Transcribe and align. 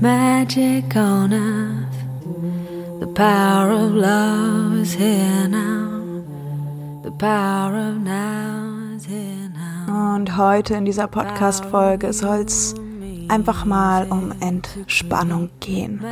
magic 0.00 0.94
on 0.96 1.32
earth. 1.32 3.00
The 3.00 3.06
power 3.06 3.70
of 3.70 3.94
love 3.94 4.76
is 4.78 4.92
here 4.92 5.48
now. 5.48 6.22
The 7.02 7.10
power 7.12 7.76
of 7.76 7.96
now 8.02 8.94
is 8.96 9.06
here 9.06 9.50
now. 9.54 10.14
Und 10.16 10.36
heute 10.36 10.74
in 10.74 10.84
dieser 10.84 11.06
Podcast-Folge 11.06 12.12
soll 12.12 12.44
es 12.44 12.74
einfach 13.28 13.64
mal 13.64 14.06
um 14.10 14.32
Entspannung 14.40 15.50
gehen. 15.60 16.04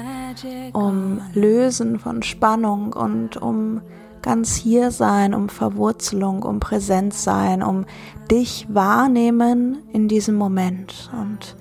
Um 0.72 1.20
Lösen 1.34 1.98
von 1.98 2.22
Spannung 2.22 2.92
und 2.92 3.36
um 3.36 3.82
ganz 4.22 4.56
hier 4.56 4.90
sein, 4.90 5.34
um 5.34 5.50
Verwurzelung, 5.50 6.42
um 6.42 6.58
Präsenz 6.58 7.24
sein, 7.24 7.62
um 7.62 7.84
dich 8.30 8.66
wahrnehmen 8.70 9.82
in 9.92 10.08
diesem 10.08 10.36
Moment. 10.36 11.10
Und 11.12 11.56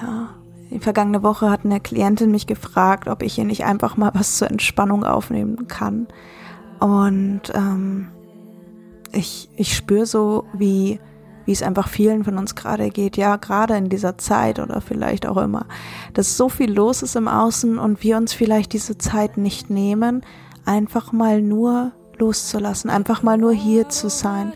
ja, 0.00 0.30
die 0.70 0.80
vergangene 0.80 1.22
Woche 1.22 1.50
hat 1.50 1.64
eine 1.64 1.80
Klientin 1.80 2.30
mich 2.30 2.46
gefragt, 2.46 3.08
ob 3.08 3.22
ich 3.22 3.34
hier 3.34 3.44
nicht 3.44 3.64
einfach 3.64 3.96
mal 3.96 4.10
was 4.14 4.36
zur 4.36 4.50
Entspannung 4.50 5.04
aufnehmen 5.04 5.66
kann. 5.68 6.06
Und 6.80 7.42
ähm, 7.54 8.08
ich, 9.12 9.48
ich 9.56 9.74
spüre 9.74 10.06
so, 10.06 10.44
wie, 10.52 11.00
wie 11.46 11.52
es 11.52 11.62
einfach 11.62 11.88
vielen 11.88 12.24
von 12.24 12.36
uns 12.38 12.54
gerade 12.54 12.90
geht, 12.90 13.16
ja, 13.16 13.36
gerade 13.36 13.76
in 13.76 13.88
dieser 13.88 14.18
Zeit 14.18 14.58
oder 14.58 14.80
vielleicht 14.80 15.26
auch 15.26 15.38
immer, 15.38 15.66
dass 16.12 16.36
so 16.36 16.48
viel 16.48 16.72
los 16.72 17.02
ist 17.02 17.16
im 17.16 17.28
Außen 17.28 17.78
und 17.78 18.02
wir 18.02 18.16
uns 18.16 18.34
vielleicht 18.34 18.72
diese 18.74 18.98
Zeit 18.98 19.38
nicht 19.38 19.70
nehmen, 19.70 20.22
einfach 20.66 21.12
mal 21.12 21.40
nur 21.40 21.92
loszulassen, 22.18 22.90
einfach 22.90 23.22
mal 23.22 23.38
nur 23.38 23.52
hier 23.52 23.88
zu 23.88 24.10
sein 24.10 24.52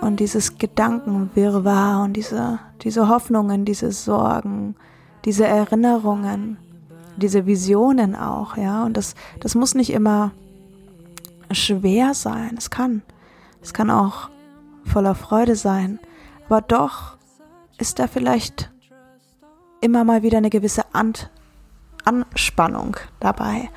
und 0.00 0.20
dieses 0.20 0.58
Gedankenwirrwarr 0.58 2.04
und 2.04 2.12
diese, 2.12 2.60
diese 2.82 3.08
Hoffnungen, 3.08 3.64
diese 3.64 3.90
Sorgen, 3.90 4.76
diese 5.24 5.46
Erinnerungen, 5.46 6.58
diese 7.16 7.46
Visionen 7.46 8.14
auch, 8.14 8.56
ja. 8.56 8.84
Und 8.84 8.96
das, 8.96 9.14
das 9.40 9.54
muss 9.54 9.74
nicht 9.74 9.90
immer 9.90 10.32
schwer 11.50 12.14
sein. 12.14 12.54
Es 12.58 12.70
kann. 12.70 13.02
Es 13.62 13.72
kann 13.72 13.90
auch 13.90 14.30
voller 14.84 15.14
Freude 15.14 15.56
sein. 15.56 15.98
Aber 16.46 16.60
doch 16.60 17.16
ist 17.78 17.98
da 17.98 18.06
vielleicht 18.06 18.70
immer 19.80 20.04
mal 20.04 20.22
wieder 20.22 20.38
eine 20.38 20.50
gewisse 20.50 20.94
Ant 20.94 21.30
Anspannung 22.04 22.98
dabei. 23.18 23.70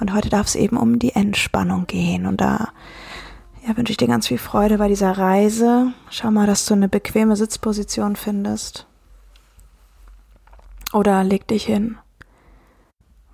Und 0.00 0.14
heute 0.14 0.30
darf 0.30 0.46
es 0.46 0.54
eben 0.54 0.78
um 0.78 0.98
die 0.98 1.14
Entspannung 1.14 1.86
gehen. 1.86 2.26
Und 2.26 2.40
da 2.40 2.68
ja, 3.66 3.76
wünsche 3.76 3.90
ich 3.90 3.96
dir 3.98 4.08
ganz 4.08 4.28
viel 4.28 4.38
Freude 4.38 4.78
bei 4.78 4.88
dieser 4.88 5.18
Reise. 5.18 5.92
Schau 6.08 6.30
mal, 6.30 6.46
dass 6.46 6.64
du 6.64 6.74
eine 6.74 6.88
bequeme 6.88 7.36
Sitzposition 7.36 8.16
findest. 8.16 8.86
Oder 10.96 11.24
leg 11.24 11.46
dich 11.46 11.66
hin. 11.66 11.98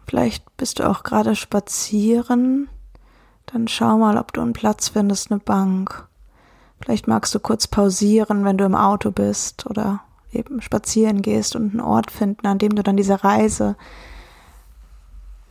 Vielleicht 0.08 0.56
bist 0.56 0.80
du 0.80 0.90
auch 0.90 1.04
gerade 1.04 1.36
spazieren. 1.36 2.68
Dann 3.46 3.68
schau 3.68 3.98
mal, 3.98 4.18
ob 4.18 4.32
du 4.32 4.40
einen 4.40 4.52
Platz 4.52 4.88
findest, 4.88 5.30
eine 5.30 5.38
Bank. 5.38 6.08
Vielleicht 6.80 7.06
magst 7.06 7.32
du 7.36 7.38
kurz 7.38 7.68
pausieren, 7.68 8.44
wenn 8.44 8.58
du 8.58 8.64
im 8.64 8.74
Auto 8.74 9.12
bist 9.12 9.64
oder 9.70 10.00
eben 10.32 10.60
spazieren 10.60 11.22
gehst 11.22 11.54
und 11.54 11.70
einen 11.70 11.80
Ort 11.80 12.10
finden, 12.10 12.48
an 12.48 12.58
dem 12.58 12.74
du 12.74 12.82
dann 12.82 12.96
diese 12.96 13.22
Reise 13.22 13.76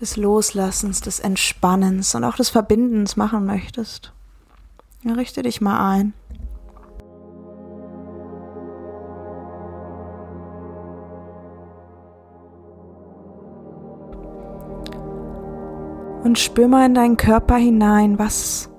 des 0.01 0.17
Loslassens, 0.17 0.99
des 0.99 1.21
Entspannens 1.21 2.13
und 2.13 2.25
auch 2.25 2.35
des 2.35 2.49
Verbindens 2.49 3.15
machen 3.15 3.45
möchtest. 3.45 4.11
Richte 5.05 5.43
dich 5.43 5.61
mal 5.61 5.89
ein. 5.89 6.13
Und 16.31 16.39
spür 16.39 16.69
mal 16.69 16.85
in 16.85 16.93
deinen 16.93 17.17
Körper 17.17 17.55
hinein, 17.55 18.17
was 18.17 18.69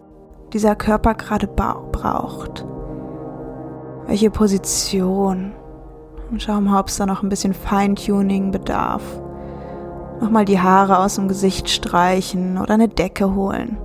dieser 0.54 0.74
Körper 0.74 1.12
gerade 1.12 1.46
braucht. 1.46 2.64
Welche 4.06 4.30
Position. 4.30 5.52
Und 6.30 6.40
schau 6.40 6.62
mal, 6.62 6.80
ob 6.80 6.88
es 6.88 6.96
da 6.96 7.04
noch 7.04 7.22
ein 7.22 7.28
bisschen 7.28 7.52
Feintuning 7.52 8.52
bedarf. 8.52 9.02
Nochmal 10.22 10.46
die 10.46 10.60
Haare 10.60 10.98
aus 11.00 11.16
dem 11.16 11.28
Gesicht 11.28 11.68
streichen 11.68 12.56
oder 12.56 12.72
eine 12.72 12.88
Decke 12.88 13.34
holen. 13.34 13.76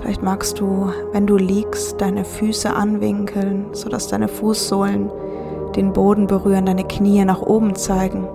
Vielleicht 0.00 0.22
magst 0.22 0.60
du, 0.60 0.90
wenn 1.12 1.26
du 1.26 1.36
liegst, 1.36 2.00
deine 2.00 2.24
Füße 2.24 2.74
anwinkeln, 2.74 3.66
sodass 3.72 4.08
deine 4.08 4.28
Fußsohlen 4.28 5.10
den 5.76 5.92
Boden 5.92 6.26
berühren, 6.26 6.64
deine 6.64 6.84
Knie 6.84 7.22
nach 7.26 7.42
oben 7.42 7.74
zeigen. 7.74 8.26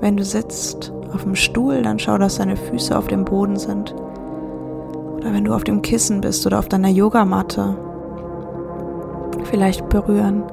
Wenn 0.00 0.16
du 0.16 0.24
sitzt, 0.24 0.94
auf 1.14 1.22
dem 1.22 1.34
Stuhl, 1.34 1.82
dann 1.82 1.98
schau, 1.98 2.18
dass 2.18 2.36
deine 2.36 2.56
Füße 2.56 2.96
auf 2.96 3.06
dem 3.06 3.24
Boden 3.24 3.56
sind. 3.56 3.94
Oder 5.16 5.32
wenn 5.32 5.44
du 5.44 5.54
auf 5.54 5.64
dem 5.64 5.82
Kissen 5.82 6.20
bist 6.20 6.46
oder 6.46 6.58
auf 6.58 6.68
deiner 6.68 6.88
Yogamatte, 6.88 7.76
vielleicht 9.44 9.88
berühren 9.88 10.44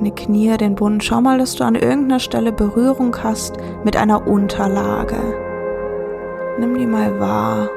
deine 0.00 0.12
Knie 0.12 0.56
den 0.56 0.74
Boden. 0.74 1.00
Schau 1.00 1.20
mal, 1.20 1.38
dass 1.38 1.54
du 1.54 1.64
an 1.64 1.74
irgendeiner 1.74 2.20
Stelle 2.20 2.52
Berührung 2.52 3.16
hast 3.22 3.56
mit 3.84 3.96
einer 3.96 4.26
Unterlage. 4.26 5.16
Nimm 6.58 6.76
die 6.76 6.86
mal 6.86 7.20
wahr. 7.20 7.68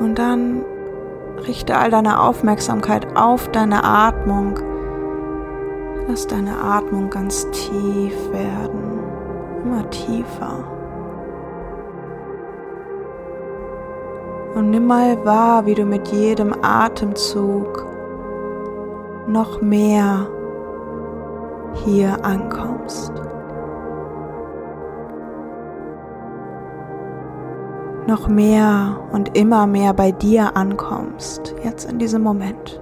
Und 0.00 0.18
dann 0.18 0.62
richte 1.46 1.76
all 1.76 1.90
deine 1.90 2.20
Aufmerksamkeit 2.20 3.06
auf 3.16 3.48
deine 3.50 3.84
Atmung 3.84 4.58
Lass 6.08 6.26
deine 6.26 6.58
Atmung 6.58 7.10
ganz 7.10 7.48
tief 7.50 8.32
werden, 8.32 9.00
immer 9.64 9.88
tiefer. 9.90 10.64
Und 14.54 14.70
nimm 14.70 14.86
mal 14.86 15.24
wahr, 15.24 15.64
wie 15.66 15.74
du 15.74 15.84
mit 15.84 16.08
jedem 16.08 16.52
Atemzug 16.62 17.86
noch 19.28 19.60
mehr 19.60 20.26
hier 21.84 22.24
ankommst. 22.24 23.12
Noch 28.06 28.26
mehr 28.26 28.96
und 29.12 29.36
immer 29.36 29.66
mehr 29.68 29.94
bei 29.94 30.10
dir 30.10 30.56
ankommst, 30.56 31.54
jetzt 31.62 31.88
in 31.88 31.98
diesem 31.98 32.22
Moment. 32.22 32.80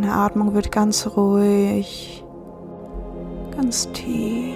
Deine 0.00 0.14
Atmung 0.14 0.54
wird 0.54 0.70
ganz 0.70 1.08
ruhig, 1.16 2.24
ganz 3.56 3.90
tief. 3.90 4.54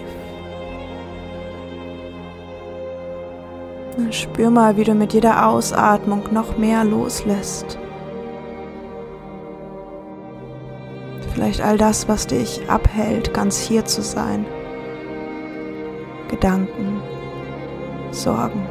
Und 3.96 4.14
spür 4.14 4.50
mal, 4.50 4.76
wie 4.76 4.84
du 4.84 4.94
mit 4.94 5.12
jeder 5.12 5.48
Ausatmung 5.48 6.22
noch 6.30 6.58
mehr 6.58 6.84
loslässt. 6.84 7.76
Vielleicht 11.34 11.60
all 11.60 11.76
das, 11.76 12.06
was 12.06 12.28
dich 12.28 12.70
abhält, 12.70 13.34
ganz 13.34 13.58
hier 13.58 13.84
zu 13.84 14.00
sein. 14.00 14.46
Gedanken, 16.28 17.02
Sorgen. 18.12 18.64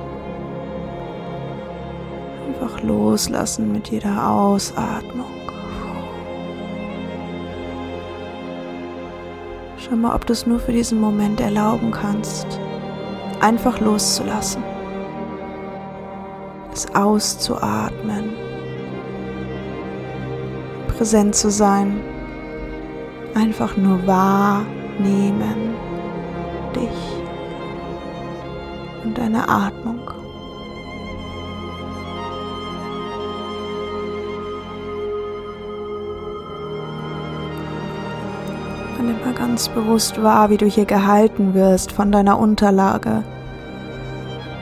Einfach 2.47 2.81
loslassen 2.81 3.73
mit 3.73 3.89
jeder 3.89 4.31
Ausatmung. 4.31 5.40
Schau 9.83 9.95
mal, 9.95 10.13
ob 10.13 10.27
du 10.27 10.33
es 10.33 10.45
nur 10.45 10.59
für 10.59 10.73
diesen 10.73 11.01
Moment 11.01 11.41
erlauben 11.41 11.89
kannst, 11.89 12.45
einfach 13.39 13.79
loszulassen, 13.79 14.63
es 16.71 16.85
auszuatmen, 16.93 18.29
präsent 20.87 21.33
zu 21.33 21.49
sein, 21.49 21.99
einfach 23.33 23.75
nur 23.75 24.05
wahrnehmen, 24.05 25.73
dich 26.75 27.23
und 29.03 29.17
deine 29.17 29.49
Atmung. 29.49 30.00
Nimm 39.01 39.19
mal 39.21 39.33
ganz 39.33 39.67
bewusst 39.67 40.21
wahr, 40.21 40.51
wie 40.51 40.57
du 40.57 40.67
hier 40.67 40.85
gehalten 40.85 41.55
wirst 41.55 41.91
von 41.91 42.11
deiner 42.11 42.37
Unterlage. 42.37 43.23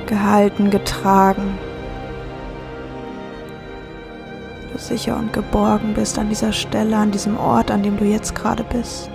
Gehalten, 0.05 0.69
getragen. 0.69 1.57
Du 4.71 4.79
sicher 4.79 5.17
und 5.17 5.33
geborgen 5.33 5.93
bist 5.93 6.17
an 6.17 6.29
dieser 6.29 6.53
Stelle, 6.53 6.95
an 6.95 7.11
diesem 7.11 7.37
Ort, 7.37 7.69
an 7.69 7.83
dem 7.83 7.97
du 7.97 8.05
jetzt 8.05 8.33
gerade 8.33 8.63
bist. 8.63 9.11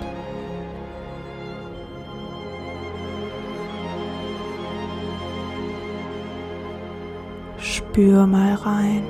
Spür 7.57 8.27
mal 8.27 8.53
rein. 8.53 9.03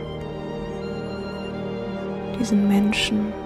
Diesen 2.39 2.69
Menschen. 2.69 3.44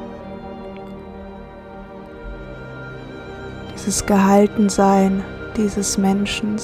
Dieses 3.80 4.06
Gehaltensein 4.06 5.24
dieses 5.56 5.98
Menschen. 5.98 6.58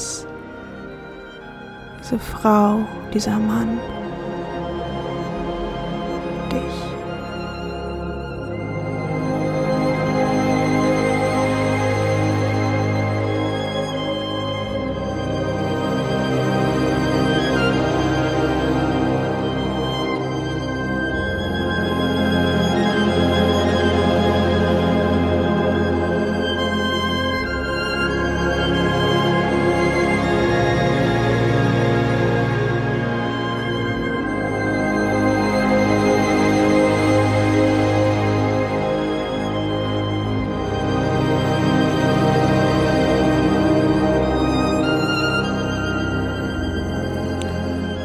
Diese 2.00 2.20
Frau, 2.20 2.86
dieser 3.14 3.40
Mann. 3.40 3.80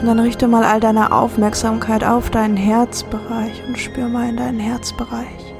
Und 0.00 0.06
dann 0.06 0.18
richte 0.18 0.48
mal 0.48 0.64
all 0.64 0.80
deine 0.80 1.12
Aufmerksamkeit 1.12 2.04
auf 2.04 2.30
deinen 2.30 2.56
Herzbereich 2.56 3.62
und 3.68 3.78
spür 3.78 4.08
mal 4.08 4.30
in 4.30 4.36
deinen 4.38 4.58
Herzbereich. 4.58 5.54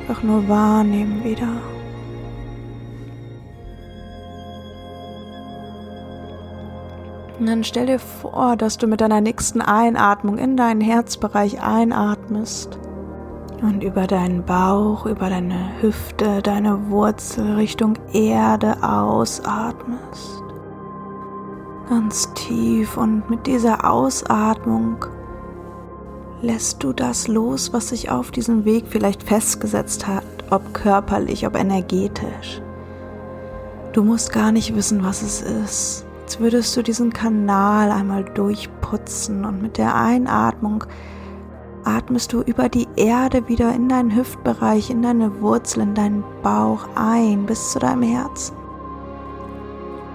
Einfach 0.00 0.22
nur 0.22 0.48
wahrnehmen 0.48 1.24
wieder. 1.24 1.48
Und 7.40 7.46
dann 7.46 7.64
stell 7.64 7.86
dir 7.86 7.98
vor, 7.98 8.54
dass 8.56 8.78
du 8.78 8.86
mit 8.86 9.00
deiner 9.00 9.20
nächsten 9.20 9.60
Einatmung 9.60 10.38
in 10.38 10.56
deinen 10.56 10.80
Herzbereich 10.80 11.60
einatmest 11.60 12.78
und 13.62 13.82
über 13.82 14.06
deinen 14.06 14.44
Bauch, 14.44 15.06
über 15.06 15.28
deine 15.28 15.72
Hüfte, 15.80 16.40
deine 16.40 16.88
Wurzel 16.88 17.56
Richtung 17.56 17.94
Erde 18.12 18.76
ausatmest 18.84 20.41
ganz 21.92 22.32
tief 22.32 22.96
und 22.96 23.28
mit 23.28 23.46
dieser 23.46 23.90
Ausatmung 23.90 25.04
lässt 26.40 26.82
du 26.82 26.94
das 26.94 27.28
los, 27.28 27.74
was 27.74 27.90
sich 27.90 28.10
auf 28.10 28.30
diesem 28.30 28.64
Weg 28.64 28.86
vielleicht 28.88 29.22
festgesetzt 29.22 30.06
hat, 30.06 30.24
ob 30.48 30.72
körperlich, 30.72 31.46
ob 31.46 31.54
energetisch. 31.54 32.62
Du 33.92 34.02
musst 34.02 34.32
gar 34.32 34.52
nicht 34.52 34.74
wissen, 34.74 35.04
was 35.04 35.20
es 35.20 35.42
ist. 35.42 36.06
Jetzt 36.22 36.40
würdest 36.40 36.74
du 36.78 36.82
diesen 36.82 37.12
Kanal 37.12 37.90
einmal 37.90 38.24
durchputzen 38.24 39.44
und 39.44 39.60
mit 39.60 39.76
der 39.76 39.94
Einatmung 39.94 40.84
atmest 41.84 42.32
du 42.32 42.40
über 42.40 42.70
die 42.70 42.88
Erde 42.96 43.48
wieder 43.48 43.74
in 43.74 43.90
deinen 43.90 44.16
Hüftbereich, 44.16 44.88
in 44.88 45.02
deine 45.02 45.42
Wurzel, 45.42 45.82
in 45.82 45.94
deinen 45.94 46.24
Bauch 46.42 46.88
ein 46.94 47.44
bis 47.44 47.72
zu 47.72 47.80
deinem 47.80 48.02
Herzen. 48.02 48.56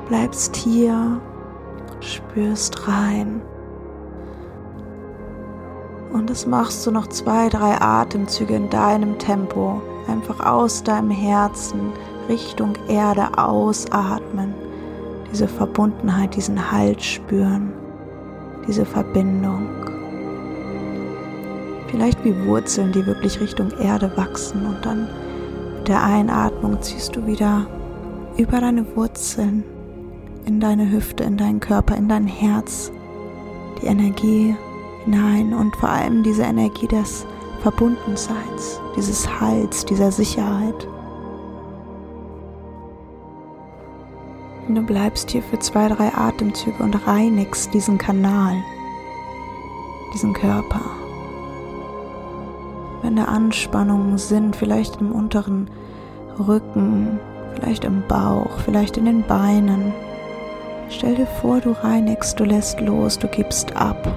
Bleibst 0.08 0.56
hier 0.56 1.22
spürst 2.02 2.88
rein. 2.88 3.42
Und 6.14 6.30
das 6.30 6.46
machst 6.46 6.86
du 6.86 6.92
noch 6.92 7.08
zwei, 7.08 7.50
drei 7.50 7.80
Atemzüge 7.80 8.56
in 8.56 8.70
deinem 8.70 9.18
Tempo. 9.18 9.82
Einfach 10.08 10.40
aus 10.40 10.84
deinem 10.84 11.12
Herzen 11.12 11.92
Richtung 12.30 12.74
Erde 12.88 13.38
ausatmen. 13.38 14.54
Diese 15.32 15.48
Verbundenheit, 15.48 16.36
diesen 16.36 16.72
Halt 16.72 17.04
spüren. 17.04 17.74
Diese 18.68 18.86
Verbindung. 18.86 19.68
Vielleicht 21.88 22.24
wie 22.24 22.46
Wurzeln, 22.46 22.92
die 22.92 23.06
wirklich 23.06 23.40
Richtung 23.40 23.72
Erde 23.80 24.12
wachsen. 24.16 24.66
Und 24.66 24.86
dann 24.86 25.08
mit 25.78 25.88
der 25.88 26.04
Einatmung 26.04 26.82
ziehst 26.82 27.16
du 27.16 27.26
wieder 27.26 27.68
über 28.38 28.62
deine 28.62 28.86
Wurzeln 28.96 29.64
in 30.48 30.62
deine 30.62 30.90
Hüfte, 30.90 31.26
in 31.26 31.38
deinen 31.38 31.60
Körper, 31.60 31.96
in 31.96 32.08
dein 32.08 32.26
Herz 32.26 32.92
die 33.82 33.88
Energie 33.88 34.56
hinein 35.04 35.54
und 35.54 35.76
vor 35.76 35.90
allem 35.90 36.24
diese 36.24 36.44
Energie 36.44 36.88
des 36.88 37.26
Verbundenseins, 37.62 38.80
dieses 38.96 39.28
Heils, 39.42 39.84
dieser 39.86 40.12
Sicherheit. 40.12 40.88
Und 44.68 44.76
du 44.76 44.82
bleibst 44.82 45.32
hier 45.32 45.44
für 45.44 45.60
zwei, 45.60 45.90
drei 45.90 46.14
Atemzüge 46.14 46.82
und 46.82 47.08
reinigst 47.08 47.74
diesen 47.74 47.98
Kanal, 47.98 48.56
diesen 50.14 50.34
Körper. 50.34 50.82
Wenn 53.02 53.18
da 53.18 53.26
Anspannungen 53.26 54.18
sind, 54.18 54.56
vielleicht 54.56 55.02
im 55.02 55.12
unteren 55.12 55.70
Rücken, 56.40 57.20
vielleicht 57.56 57.84
im 57.84 58.04
Bauch, 58.08 58.60
vielleicht 58.64 58.98
in 58.98 59.06
den 59.06 59.24
Beinen, 59.24 59.94
Stell 60.90 61.16
dir 61.16 61.28
vor, 61.28 61.60
du 61.60 61.72
reinigst, 61.72 62.40
du 62.40 62.46
lässt 62.46 62.80
los, 62.80 63.20
du 63.20 63.28
gibst 63.28 63.76
ab, 63.76 64.08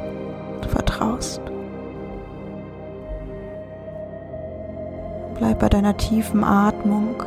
du 0.62 0.68
vertraust. 0.68 1.40
Bleib 5.36 5.58
bei 5.58 5.68
deiner 5.68 5.96
tiefen 5.96 6.44
Atmung. 6.44 7.22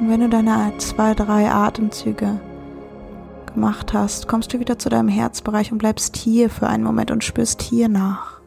Und 0.00 0.10
wenn 0.10 0.20
du 0.20 0.28
deine 0.28 0.72
zwei, 0.78 1.14
drei 1.14 1.50
Atemzüge 1.50 2.40
gemacht 3.52 3.92
hast, 3.92 4.28
kommst 4.28 4.54
du 4.54 4.60
wieder 4.60 4.78
zu 4.78 4.88
deinem 4.88 5.08
Herzbereich 5.08 5.72
und 5.72 5.78
bleibst 5.78 6.16
hier 6.16 6.48
für 6.48 6.68
einen 6.68 6.84
Moment 6.84 7.10
und 7.10 7.24
spürst 7.24 7.60
hier 7.62 7.88
nach. 7.88 8.40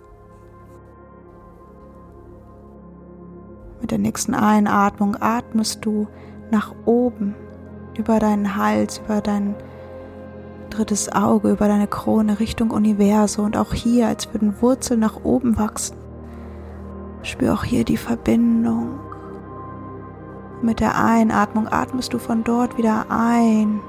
Mit 3.82 3.92
der 3.92 3.98
nächsten 3.98 4.34
Einatmung 4.34 5.18
atmest 5.20 5.86
du 5.86 6.08
nach 6.52 6.74
oben, 6.86 7.36
über 7.98 8.20
deinen 8.20 8.56
Hals, 8.56 9.02
über 9.04 9.22
dein 9.22 9.56
drittes 10.70 11.12
Auge, 11.12 11.52
über 11.52 11.68
deine 11.68 11.88
Krone 11.88 12.40
Richtung 12.40 12.72
Universum 12.72 13.46
und 13.46 13.58
auch 13.58 13.74
hier, 13.74 14.08
als 14.08 14.34
würden 14.34 14.62
Wurzeln 14.62 15.00
nach 15.00 15.24
oben 15.24 15.58
wachsen. 15.58 15.98
Spür 17.24 17.54
auch 17.54 17.64
hier 17.64 17.84
die 17.84 17.98
Verbindung. 17.98 19.00
Mit 20.62 20.80
der 20.80 21.04
Einatmung 21.04 21.68
atmest 21.68 22.14
du 22.14 22.20
von 22.20 22.44
dort 22.44 22.78
wieder 22.78 23.06
ein, 23.10 23.80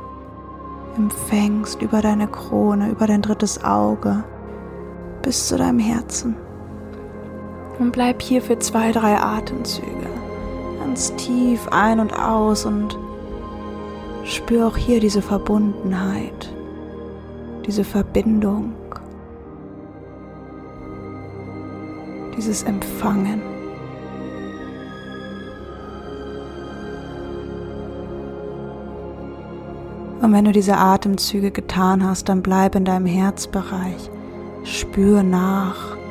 empfängst 0.97 1.81
über 1.81 2.01
deine 2.01 2.27
Krone, 2.27 2.91
über 2.91 3.07
dein 3.07 3.23
drittes 3.23 3.63
Auge 3.63 4.25
bis 5.23 5.49
zu 5.49 5.57
deinem 5.57 5.79
Herzen. 5.79 6.37
Und 7.79 7.93
bleib 7.93 8.21
hier 8.21 8.43
für 8.43 8.59
zwei, 8.59 8.93
drei 8.93 9.19
Atemzüge 9.19 10.12
ganz 10.83 11.15
tief 11.15 11.69
ein 11.71 12.01
und 12.01 12.13
aus 12.13 12.67
und 12.67 12.99
spür 14.25 14.67
auch 14.67 14.77
hier 14.77 14.99
diese 14.99 15.23
Verbundenheit, 15.23 16.53
diese 17.65 17.85
Verbindung, 17.85 18.75
dieses 22.37 22.65
Empfangen. 22.65 23.41
Und 30.21 30.33
wenn 30.33 30.45
du 30.45 30.53
diese 30.53 30.77
Atemzüge 30.77 31.53
getan 31.53 32.05
hast, 32.05 32.29
dann 32.29 32.43
bleib 32.43 32.75
in 32.75 32.85
deinem 32.85 33.07
Herzbereich. 33.07 34.11
Spür 34.65 35.23
nach. 35.23 36.02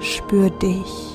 Spür 0.00 0.48
dich. 0.48 1.10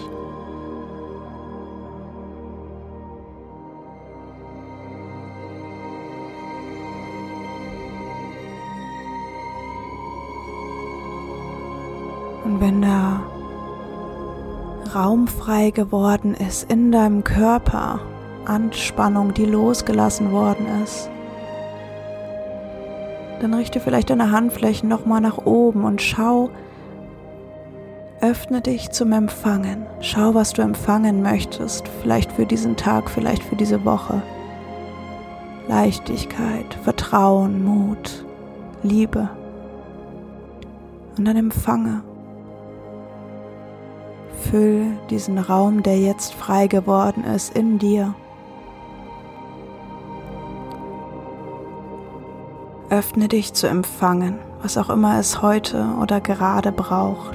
Und 12.44 12.62
wenn 12.62 12.84
da 12.84 13.22
Raum 14.94 15.28
frei 15.28 15.72
geworden 15.72 16.36
ist 16.36 16.72
in 16.72 16.92
deinem 16.92 17.24
Körper, 17.24 18.00
Anspannung, 18.46 19.34
die 19.34 19.46
losgelassen 19.46 20.32
worden 20.32 20.68
ist, 20.84 21.10
dann 23.42 23.54
richte 23.56 23.80
vielleicht 23.80 24.12
deine 24.12 24.32
Handflächen 24.32 24.88
nochmal 24.88 25.22
nach 25.22 25.40
oben 25.40 25.84
und 25.84 26.02
schau, 26.02 26.52
öffne 28.22 28.62
dich 28.62 28.92
zum 28.92 29.12
Empfangen. 29.12 29.86
Schau, 30.00 30.34
was 30.34 30.54
du 30.54 30.62
empfangen 30.62 31.22
möchtest, 31.22 31.88
vielleicht 32.02 32.32
für 32.32 32.46
diesen 32.46 32.76
Tag, 32.76 33.10
vielleicht 33.10 33.44
für 33.44 33.56
diese 33.56 33.84
Woche. 33.86 34.22
Leichtigkeit, 35.68 36.74
Vertrauen, 36.84 37.64
Mut, 37.64 38.26
Liebe. 38.84 39.30
Und 41.18 41.26
dann 41.26 41.38
empfange. 41.38 42.04
Füll 44.52 44.86
diesen 45.10 45.40
Raum, 45.40 45.82
der 45.82 46.00
jetzt 46.00 46.34
frei 46.34 46.68
geworden 46.68 47.24
ist, 47.24 47.56
in 47.58 47.80
dir. 47.80 48.14
Öffne 52.90 53.28
dich 53.28 53.54
zu 53.54 53.68
empfangen, 53.68 54.38
was 54.62 54.78
auch 54.78 54.90
immer 54.90 55.20
es 55.20 55.42
heute 55.42 55.88
oder 56.00 56.22
gerade 56.22 56.72
braucht. 56.72 57.35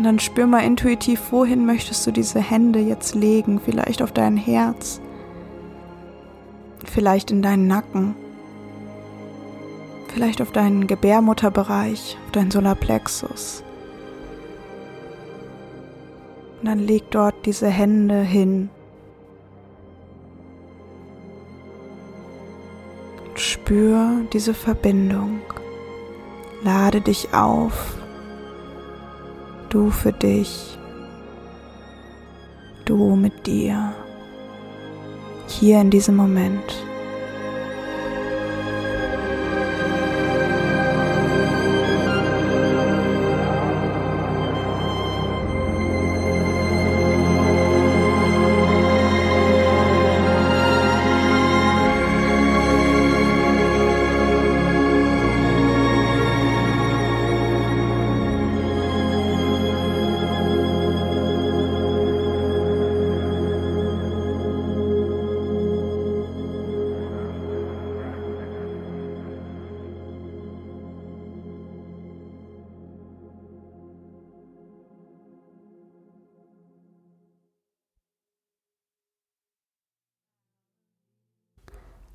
Und 0.00 0.04
dann 0.04 0.18
spür 0.18 0.46
mal 0.46 0.64
intuitiv, 0.64 1.30
wohin 1.30 1.66
möchtest 1.66 2.06
du 2.06 2.10
diese 2.10 2.40
Hände 2.40 2.78
jetzt 2.78 3.14
legen? 3.14 3.60
Vielleicht 3.62 4.00
auf 4.00 4.12
dein 4.12 4.38
Herz, 4.38 4.98
vielleicht 6.86 7.30
in 7.30 7.42
deinen 7.42 7.66
Nacken, 7.66 8.14
vielleicht 10.08 10.40
auf 10.40 10.52
deinen 10.52 10.86
Gebärmutterbereich, 10.86 12.16
auf 12.24 12.32
deinen 12.32 12.50
Solarplexus. 12.50 13.62
Und 16.62 16.68
dann 16.68 16.78
leg 16.78 17.02
dort 17.10 17.34
diese 17.44 17.68
Hände 17.68 18.22
hin. 18.22 18.70
Spür 23.34 24.22
diese 24.32 24.54
Verbindung. 24.54 25.40
Lade 26.64 27.02
dich 27.02 27.34
auf. 27.34 27.99
Du 29.70 29.88
für 29.88 30.12
dich. 30.12 30.76
Du 32.84 33.14
mit 33.14 33.46
dir. 33.46 33.92
Hier 35.46 35.80
in 35.80 35.90
diesem 35.90 36.16
Moment. 36.16 36.89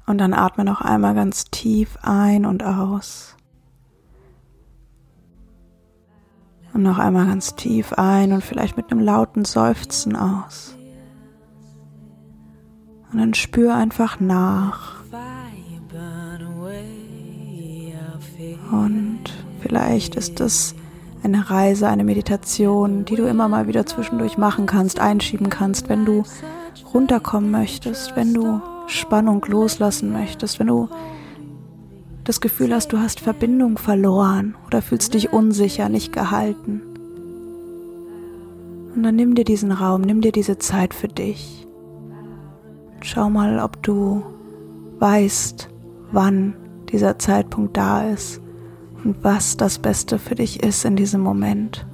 Und 0.06 0.20
dann 0.20 0.34
atme 0.34 0.64
noch 0.64 0.82
einmal 0.82 1.16
ganz 1.16 1.46
tief 1.46 1.98
ein 2.02 2.46
und 2.46 2.64
aus. 2.64 3.36
Und 6.74 6.84
noch 6.84 7.00
einmal 7.00 7.26
ganz 7.26 7.56
tief 7.56 7.94
ein 7.94 8.34
und 8.34 8.44
vielleicht 8.44 8.78
mit 8.78 8.92
einem 8.92 9.00
lauten 9.02 9.46
Seufzen 9.46 10.16
aus. 10.16 10.76
Und 13.12 13.20
dann 13.20 13.34
spür 13.34 13.76
einfach 13.76 14.20
nach. 14.20 14.96
Und 18.72 19.22
vielleicht 19.62 20.16
ist 20.16 20.42
es 20.42 20.76
eine 21.24 21.50
Reise, 21.50 21.88
eine 21.88 22.04
Meditation, 22.04 23.06
die 23.06 23.16
du 23.16 23.26
immer 23.26 23.48
mal 23.48 23.68
wieder 23.68 23.86
zwischendurch 23.86 24.38
machen 24.38 24.66
kannst, 24.66 25.00
einschieben 25.00 25.50
kannst, 25.50 25.90
wenn 25.90 26.06
du 26.06 26.24
runterkommen 26.94 27.50
möchtest, 27.52 28.16
wenn 28.16 28.34
du 28.34 28.62
Spannung 28.88 29.46
loslassen 29.48 30.12
möchtest, 30.12 30.60
wenn 30.60 30.68
du 30.68 30.89
das 32.24 32.42
Gefühl 32.42 32.74
hast, 32.74 32.92
du 32.92 33.00
hast 33.00 33.20
Verbindung 33.20 33.77
verloren 33.77 34.56
oder 34.65 34.82
fühlst 34.82 35.13
dich 35.13 35.32
unsicher, 35.32 35.89
nicht 35.89 36.12
gehalten. 36.12 36.82
Und 38.96 39.04
dann 39.04 39.15
nimm 39.15 39.36
dir 39.36 39.44
diesen 39.44 39.72
Raum, 39.72 40.01
nimm 40.01 40.22
dir 40.22 40.32
diese 40.32 40.58
Zeit 40.58 40.94
für 40.94 41.08
dich. 41.08 41.68
Schau 43.01 43.30
mal, 43.30 43.60
ob 43.60 43.84
du 43.84 44.24
weißt, 45.00 45.70
wann 46.12 46.56
dieser 46.89 47.20
Zeitpunkt 47.20 47.77
da 47.77 48.10
ist 48.10 48.42
und 49.04 49.24
was 49.24 49.58
das 49.58 49.77
Beste 49.80 50.18
für 50.18 50.36
dich 50.36 50.63
ist 50.63 50.86
in 50.86 50.96
diesem 50.96 51.22
Moment. 51.22 51.86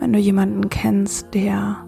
Wenn 0.00 0.12
du 0.12 0.18
jemanden 0.18 0.70
kennst, 0.70 1.34
der 1.34 1.84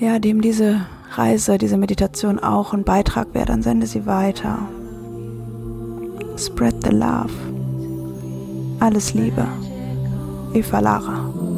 ja, 0.00 0.18
dem 0.18 0.40
diese 0.40 0.80
Reise, 1.12 1.58
diese 1.58 1.76
Meditation 1.76 2.38
auch 2.38 2.72
ein 2.72 2.84
Beitrag 2.84 3.34
wäre, 3.34 3.46
dann 3.46 3.62
sende 3.62 3.86
sie 3.86 4.06
weiter. 4.06 4.58
Spread 6.38 6.76
the 6.84 6.90
love. 6.90 7.32
Alles 8.78 9.12
Liebe. 9.14 9.46
Eva 10.54 10.78
Lara. 10.78 11.49